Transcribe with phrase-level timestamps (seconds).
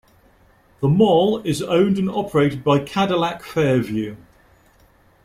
[0.79, 4.15] The mall is owned and operated by Cadillac Fairview.